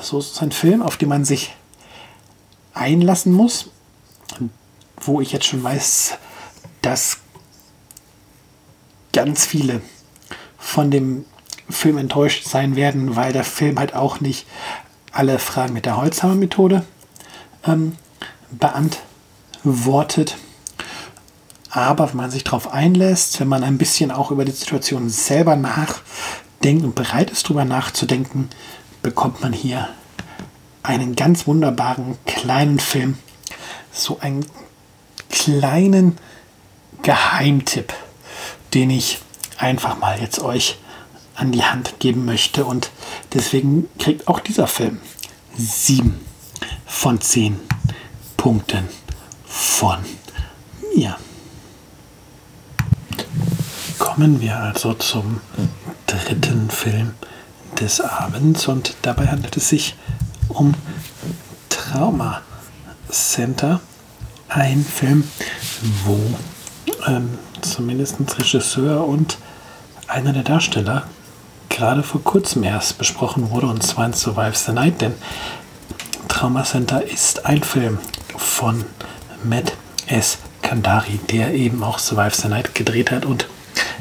[0.00, 1.54] so ist es ein Film, auf den man sich
[2.74, 3.70] einlassen muss,
[5.00, 6.18] wo ich jetzt schon weiß,
[6.82, 7.18] dass
[9.12, 9.80] ganz viele
[10.58, 11.24] von dem
[11.68, 14.46] Film enttäuscht sein werden, weil der Film halt auch nicht
[15.12, 16.84] alle Fragen mit der Holzhammer-Methode
[17.66, 17.96] ähm,
[18.50, 20.36] beantwortet.
[21.70, 25.56] Aber wenn man sich darauf einlässt, wenn man ein bisschen auch über die Situation selber
[25.56, 28.48] nachdenkt und bereit ist, darüber nachzudenken,
[29.02, 29.88] bekommt man hier
[30.82, 33.18] einen ganz wunderbaren kleinen Film.
[33.92, 34.46] So einen
[35.30, 36.18] kleinen
[37.02, 37.92] Geheimtipp,
[38.72, 39.18] den ich
[39.58, 40.78] einfach mal jetzt euch
[41.36, 42.64] an die Hand geben möchte.
[42.64, 42.90] Und
[43.32, 44.98] deswegen kriegt auch dieser Film
[45.56, 46.20] sieben
[46.86, 47.60] von zehn
[48.36, 48.88] Punkten
[49.44, 49.98] von
[50.94, 51.16] mir.
[53.98, 55.40] Kommen wir also zum
[56.06, 57.14] dritten Film
[57.80, 59.94] des Abends und dabei handelt es sich
[60.48, 60.74] um
[61.68, 62.42] Trauma
[63.10, 63.80] Center,
[64.48, 65.24] ein Film,
[66.04, 66.18] wo
[67.06, 69.38] ähm, zumindest Regisseur und
[70.08, 71.06] einer der Darsteller
[71.76, 75.12] gerade vor kurzem erst besprochen wurde, und zwar in Survives the Night, denn
[76.26, 77.98] Trauma Center ist ein Film
[78.34, 78.86] von
[79.44, 79.74] Matt
[80.06, 80.38] S.
[80.62, 83.46] Kandari, der eben auch Survives the Night gedreht hat und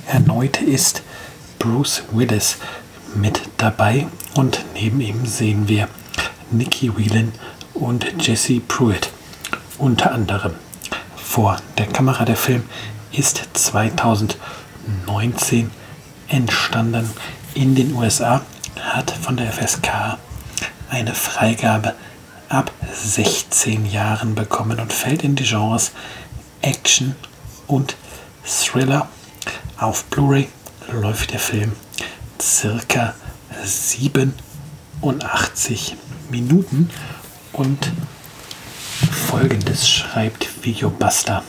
[0.07, 1.03] erneut ist
[1.59, 2.59] Bruce Willis
[3.13, 5.89] mit dabei und neben ihm sehen wir
[6.51, 7.33] Nikki Whelan
[7.73, 9.09] und Jesse Pruitt
[9.77, 10.53] unter anderem
[11.17, 12.23] vor der Kamera.
[12.23, 12.63] Der Film
[13.11, 15.71] ist 2019
[16.29, 17.09] entstanden
[17.55, 18.41] in den USA,
[18.79, 20.17] hat von der FSK
[20.89, 21.95] eine Freigabe
[22.49, 25.93] ab 16 Jahren bekommen und fällt in die Genres
[26.61, 27.15] Action
[27.67, 27.95] und
[28.43, 29.07] Thriller.
[29.77, 30.47] Auf Blu-ray
[30.91, 31.71] läuft der Film
[32.39, 33.15] circa
[33.63, 35.95] 87
[36.29, 36.91] Minuten
[37.53, 37.91] und
[39.27, 41.43] folgendes schreibt Videobuster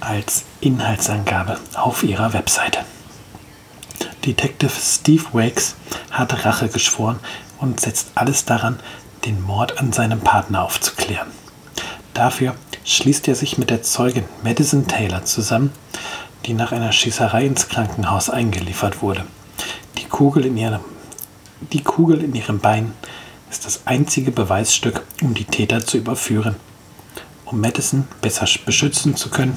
[0.00, 2.80] als Inhaltsangabe auf ihrer Webseite.
[4.24, 5.76] Detective Steve Wakes
[6.10, 7.18] hat Rache geschworen
[7.58, 8.78] und setzt alles daran,
[9.24, 11.28] den Mord an seinem Partner aufzuklären.
[12.14, 12.54] Dafür
[12.84, 15.72] schließt er sich mit der Zeugin Madison Taylor zusammen,
[16.46, 19.24] die nach einer Schießerei ins Krankenhaus eingeliefert wurde.
[19.98, 20.80] Die Kugel in ihrem,
[21.72, 22.92] die Kugel in ihrem Bein
[23.50, 26.56] ist das einzige Beweisstück, um die Täter zu überführen.
[27.44, 29.56] Um Madison besser beschützen zu können,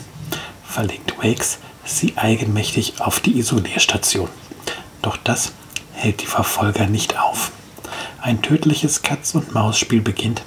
[0.63, 4.29] verlegt Wakes sie eigenmächtig auf die Isolierstation.
[5.01, 5.53] Doch das
[5.93, 7.51] hält die Verfolger nicht auf.
[8.21, 10.43] Ein tödliches Katz-und-Maus-Spiel beginnt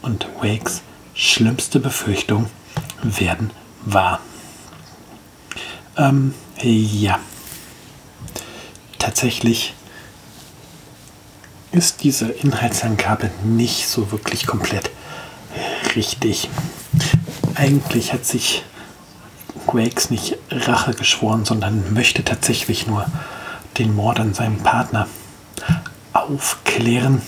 [0.00, 0.82] und Wakes
[1.14, 2.48] schlimmste Befürchtungen
[3.02, 3.50] werden
[3.84, 4.20] wahr.
[5.96, 7.18] Ähm, ja.
[8.98, 9.74] Tatsächlich
[11.72, 14.90] ist diese Inhaltsangabe nicht so wirklich komplett
[15.96, 16.48] richtig.
[17.54, 18.62] Eigentlich hat sich
[19.66, 23.06] Wakes nicht Rache geschworen, sondern möchte tatsächlich nur
[23.78, 25.08] den Mord an seinem Partner
[26.12, 27.22] aufklären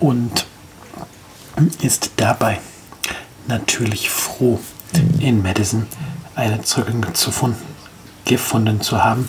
[0.00, 0.46] und
[1.82, 2.60] ist dabei
[3.46, 4.60] natürlich froh,
[5.18, 5.86] in Madison
[6.34, 7.04] eine Zeugin
[8.24, 9.28] gefunden zu haben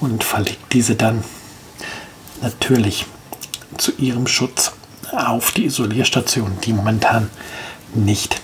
[0.00, 1.24] und verlegt diese dann
[2.42, 3.06] natürlich
[3.78, 4.72] zu ihrem Schutz
[5.12, 7.30] auf die Isolierstation, die momentan
[7.94, 8.40] nicht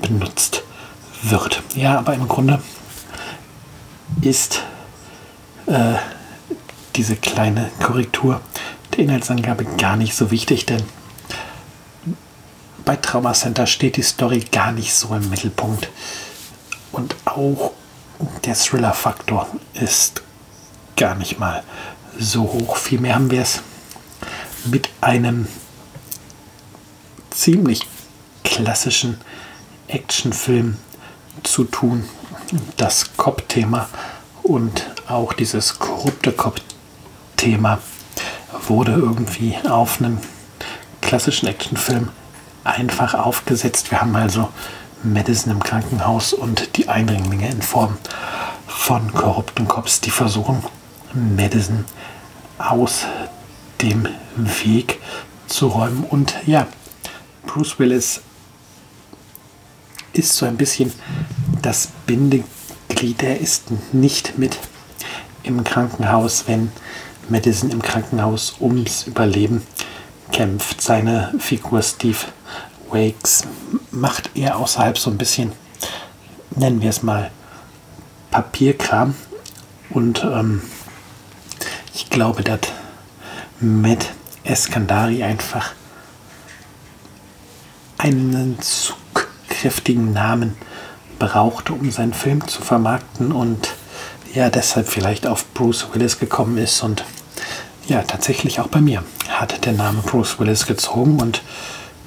[0.00, 0.62] benutzt
[1.22, 1.62] wird.
[1.74, 2.60] Ja, aber im Grunde
[4.20, 4.62] ist
[5.66, 5.94] äh,
[6.96, 8.40] diese kleine Korrektur
[8.92, 10.82] der Inhaltsangabe gar nicht so wichtig, denn
[12.84, 15.88] bei Trauma Center steht die Story gar nicht so im Mittelpunkt.
[16.92, 17.72] Und auch
[18.44, 20.22] der Thriller-Faktor ist
[20.96, 21.62] gar nicht mal
[22.18, 22.76] so hoch.
[22.76, 23.62] Vielmehr haben wir es
[24.66, 25.48] mit einem
[27.30, 27.80] ziemlich
[28.44, 29.18] klassischen
[29.88, 30.76] Actionfilm
[31.42, 32.04] zu tun.
[32.76, 33.88] Das Cop-Thema
[34.42, 36.32] und auch dieses korrupte
[37.44, 37.78] Cop-Thema
[38.68, 40.18] wurde irgendwie auf einen
[41.02, 42.08] klassischen Actionfilm
[42.64, 43.90] einfach aufgesetzt.
[43.90, 44.48] Wir haben also
[45.02, 47.98] Madison im Krankenhaus und die Eindringlinge in Form
[48.66, 50.64] von korrupten Cops, die versuchen,
[51.12, 51.84] Madison
[52.56, 53.04] aus
[53.82, 55.00] dem Weg
[55.46, 56.04] zu räumen.
[56.04, 56.66] Und ja,
[57.46, 58.22] Bruce Willis
[60.14, 60.90] ist so ein bisschen
[61.60, 63.22] das Bindeglied.
[63.22, 64.58] Er ist nicht mit
[65.42, 66.72] im Krankenhaus, wenn
[67.28, 69.62] Madison im Krankenhaus ums Überleben
[70.32, 70.80] kämpft.
[70.80, 72.18] Seine Figur Steve
[72.90, 73.44] Wakes
[73.90, 75.52] macht er außerhalb so ein bisschen,
[76.56, 77.30] nennen wir es mal,
[78.30, 79.14] Papierkram.
[79.90, 80.62] Und ähm,
[81.94, 82.60] ich glaube, dass
[83.60, 85.72] Matt Eskandari einfach
[87.98, 90.56] einen zugkräftigen Namen
[91.18, 93.74] brauchte, um seinen Film zu vermarkten und
[94.34, 97.04] ja, deshalb vielleicht auf Bruce Willis gekommen ist und
[97.86, 101.42] ja, tatsächlich auch bei mir hat der Name Bruce Willis gezogen und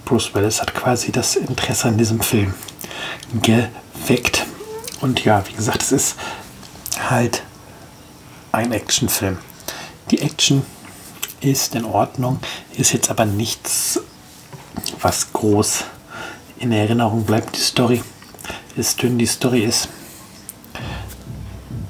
[0.05, 2.53] Bruce Willis hat quasi das Interesse an diesem Film
[3.41, 4.45] geweckt.
[5.01, 6.15] Und ja, wie gesagt, es ist
[7.09, 7.43] halt
[8.51, 9.37] ein Actionfilm.
[10.11, 10.65] Die Action
[11.41, 12.39] ist in Ordnung,
[12.75, 13.99] ist jetzt aber nichts,
[14.99, 15.83] was groß
[16.57, 17.55] in Erinnerung bleibt.
[17.55, 18.01] Die Story
[18.75, 19.89] ist dünn, die Story ist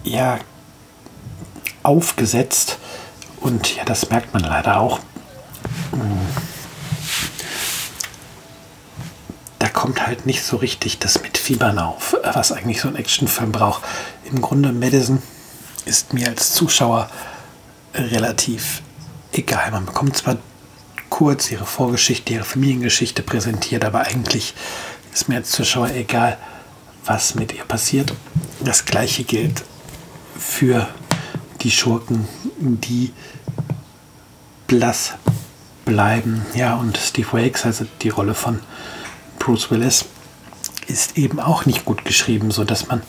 [0.08, 0.40] ja
[1.84, 2.80] aufgesetzt
[3.40, 5.00] und ja, das merkt man leider auch.
[9.60, 13.52] Da kommt halt nicht so richtig das mit Fiebern auf, was eigentlich so ein Actionfilm
[13.52, 13.84] braucht.
[14.26, 15.22] Im Grunde Madison
[15.86, 17.10] ist mir als Zuschauer
[17.94, 18.82] relativ
[19.32, 19.72] egal.
[19.72, 20.38] Man bekommt zwar
[21.10, 24.54] kurz ihre Vorgeschichte, ihre Familiengeschichte präsentiert, aber eigentlich
[25.14, 26.38] ist mir als Zuschauer egal,
[27.06, 28.14] was mit ihr passiert.
[28.60, 29.64] Das gleiche gilt
[30.38, 30.88] für
[31.62, 32.28] die Schurken,
[32.60, 33.14] die
[34.68, 35.14] blass
[35.86, 36.46] bleiben.
[36.56, 38.60] Ja, und Steve Wakes, also die Rolle von
[39.40, 40.06] Bruce Willis,
[40.88, 43.02] ist eben auch nicht gut geschrieben, sodass man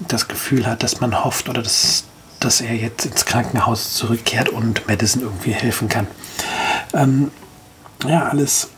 [0.00, 2.04] das Gefühl hat, dass man hofft oder dass,
[2.40, 6.06] dass er jetzt ins Krankenhaus zurückkehrt und Madison irgendwie helfen kann.
[6.92, 7.30] Ähm,
[8.06, 8.68] ja, alles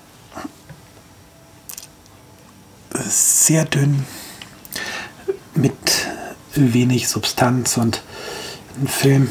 [2.95, 4.05] sehr dünn,
[5.55, 6.09] mit
[6.59, 8.03] wenig Substanz und
[8.81, 9.31] ein Film,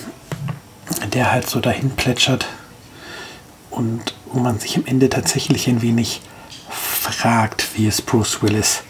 [1.13, 2.47] der halt so dahin plätschert
[3.69, 6.21] und wo man sich am Ende tatsächlich ein wenig
[6.69, 8.83] fragt, wie es Bruce Willis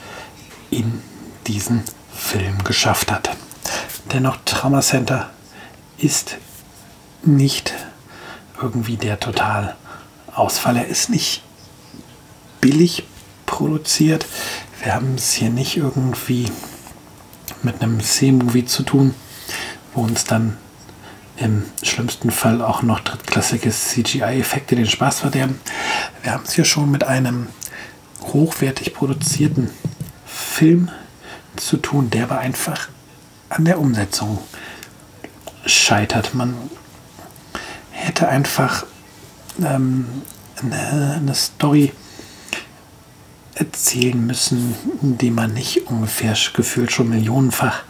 [0.72, 1.02] in
[1.46, 3.30] diesen Film geschafft hat.
[4.12, 5.30] Dennoch, Trauma Center
[5.98, 6.38] ist
[7.24, 7.74] nicht
[8.62, 9.76] irgendwie der total
[10.34, 10.78] Ausfall.
[10.78, 11.44] Er ist nicht
[12.62, 13.04] billig
[13.46, 14.26] produziert.
[14.84, 16.52] Wir haben es hier nicht irgendwie
[17.64, 19.14] mit einem C-Movie zu tun,
[19.94, 20.58] wo uns dann
[21.38, 25.60] im schlimmsten Fall auch noch drittklassige CGI-Effekte den Spaß verderben.
[26.24, 27.48] Wir haben es hier schon mit einem
[28.22, 29.70] hochwertig produzierten
[30.26, 30.90] Film
[31.56, 32.90] zu tun, der aber einfach
[33.50, 34.40] an der Umsetzung
[35.66, 36.34] scheitert.
[36.34, 36.56] Man
[37.92, 38.86] hätte einfach
[39.60, 40.06] ähm,
[40.62, 41.94] eine, eine Story
[43.58, 47.84] erzählen müssen, die man nicht ungefähr gefühlt schon millionenfach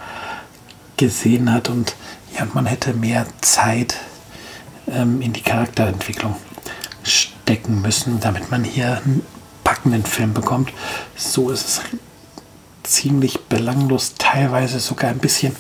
[0.96, 1.96] gesehen hat und
[2.38, 3.98] ja, man hätte mehr Zeit
[4.88, 6.36] ähm, in die Charakterentwicklung
[7.04, 9.26] stecken müssen, damit man hier einen
[9.64, 10.72] packenden Film bekommt.
[11.16, 11.82] So ist es
[12.84, 15.56] ziemlich belanglos, teilweise sogar ein bisschen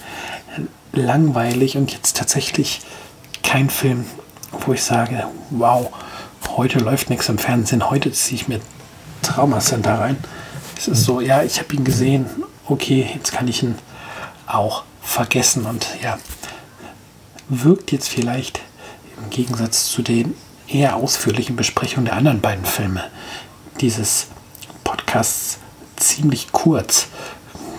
[0.93, 2.81] langweilig und jetzt tatsächlich
[3.43, 4.05] kein Film,
[4.65, 5.91] wo ich sage, wow,
[6.55, 8.61] heute läuft nichts im Fernsehen, heute ziehe ich mir
[9.27, 10.17] Trauma Center rein.
[10.77, 12.27] Es ist so, ja, ich habe ihn gesehen,
[12.65, 13.75] okay, jetzt kann ich ihn
[14.45, 16.17] auch vergessen und ja,
[17.49, 18.61] wirkt jetzt vielleicht
[19.17, 20.35] im Gegensatz zu den
[20.67, 23.03] eher ausführlichen Besprechungen der anderen beiden Filme
[23.79, 24.27] dieses
[24.83, 25.59] Podcasts
[25.95, 27.07] ziemlich kurz,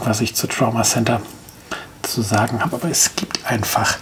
[0.01, 1.21] was ich zu Trauma Center
[2.03, 2.77] zu sagen habe.
[2.77, 3.99] Aber es gibt einfach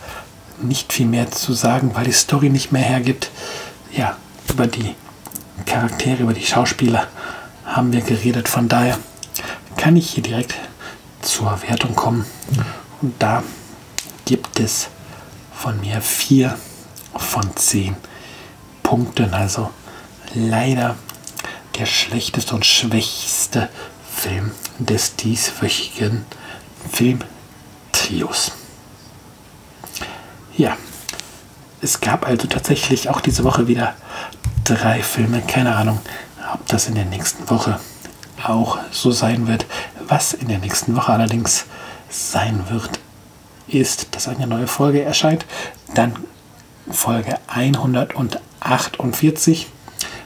[0.63, 3.31] nicht viel mehr zu sagen, weil die Story nicht mehr hergibt.
[3.93, 4.17] Ja,
[4.49, 4.95] über die
[5.65, 7.09] Charaktere, über die Schauspieler
[7.77, 8.49] haben wir geredet.
[8.49, 8.99] Von daher
[9.77, 10.55] kann ich hier direkt
[11.21, 12.25] zur Wertung kommen.
[13.03, 13.43] Und da
[14.25, 14.89] gibt es
[15.55, 16.57] von mir vier
[17.15, 17.97] von zehn
[18.83, 19.35] Punkten.
[19.35, 19.71] Also
[20.35, 20.97] leider
[21.79, 23.69] der schlechteste und schwächste
[24.11, 26.25] Film des dieswöchigen
[26.91, 28.53] Filmtrios.
[30.57, 30.79] Ja,
[31.83, 33.95] es gab also tatsächlich auch diese Woche wieder
[34.65, 35.43] drei Filme.
[35.43, 36.01] Keine Ahnung,
[36.57, 37.79] ob das in der nächsten Woche
[38.43, 39.67] auch so sein wird.
[40.09, 41.67] Was in der nächsten Woche allerdings
[42.09, 42.99] sein wird,
[43.69, 45.45] ist, dass eine neue Folge erscheint.
[45.95, 46.15] Dann
[46.91, 49.67] Folge 148.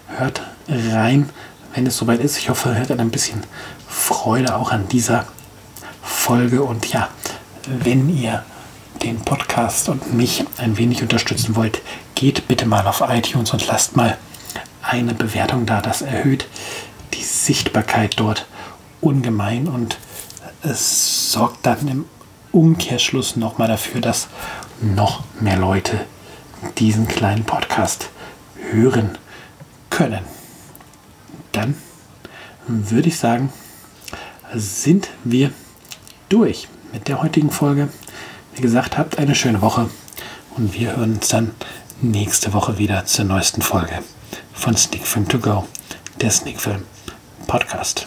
[0.08, 1.30] Hört rein,
[1.74, 2.38] wenn es soweit ist.
[2.38, 3.42] Ich hoffe, ihr hattet ein bisschen
[3.88, 5.26] Freude auch an dieser
[6.00, 6.62] Folge.
[6.62, 7.08] Und ja,
[7.66, 8.44] wenn ihr
[9.02, 11.82] den Podcast und mich ein wenig unterstützen wollt,
[12.14, 14.16] geht bitte mal auf iTunes und lasst mal
[14.90, 15.80] eine Bewertung da.
[15.80, 16.46] Das erhöht
[17.14, 18.46] die Sichtbarkeit dort
[19.00, 19.98] ungemein und
[20.62, 22.04] es sorgt dann im
[22.52, 24.28] Umkehrschluss nochmal dafür, dass
[24.80, 26.00] noch mehr Leute
[26.78, 28.10] diesen kleinen Podcast
[28.72, 29.16] hören
[29.88, 30.24] können.
[31.52, 31.76] Dann
[32.66, 33.52] würde ich sagen,
[34.54, 35.52] sind wir
[36.28, 37.88] durch mit der heutigen Folge.
[38.54, 39.88] Wie gesagt, habt eine schöne Woche
[40.56, 41.52] und wir hören uns dann
[42.02, 44.00] nächste Woche wieder zur neuesten Folge
[44.60, 45.66] von Sneak Film To Go,
[46.20, 46.84] der Sneak Film
[47.46, 48.06] Podcast.